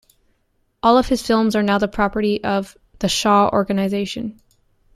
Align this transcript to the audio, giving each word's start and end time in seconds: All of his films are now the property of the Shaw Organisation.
All 0.81 0.97
of 0.97 1.07
his 1.09 1.21
films 1.21 1.55
are 1.55 1.61
now 1.61 1.77
the 1.77 1.87
property 1.87 2.43
of 2.43 2.75
the 2.97 3.07
Shaw 3.07 3.51
Organisation. 3.53 4.41